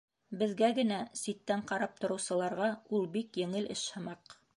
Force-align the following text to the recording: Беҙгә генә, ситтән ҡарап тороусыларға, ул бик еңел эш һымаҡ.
Беҙгә 0.37 0.69
генә, 0.77 0.97
ситтән 1.23 1.61
ҡарап 1.71 2.01
тороусыларға, 2.05 2.71
ул 3.01 3.05
бик 3.19 3.39
еңел 3.43 3.69
эш 3.77 3.85
һымаҡ. 3.99 4.35